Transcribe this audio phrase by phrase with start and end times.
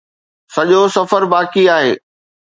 [0.53, 1.93] سڄو سفر باقي آهي